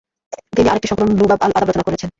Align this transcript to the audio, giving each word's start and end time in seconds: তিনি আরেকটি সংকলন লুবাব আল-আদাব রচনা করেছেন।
তিনি 0.55 0.67
আরেকটি 0.69 0.87
সংকলন 0.89 1.11
লুবাব 1.19 1.39
আল-আদাব 1.41 1.67
রচনা 1.69 1.87
করেছেন। 1.87 2.09